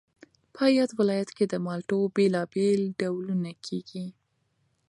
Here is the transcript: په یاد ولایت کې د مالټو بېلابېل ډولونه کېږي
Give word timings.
په 0.55 0.63
یاد 0.77 0.91
ولایت 0.99 1.29
کې 1.37 1.45
د 1.47 1.53
مالټو 1.65 1.99
بېلابېل 2.15 2.81
ډولونه 2.99 3.51
کېږي 3.65 4.05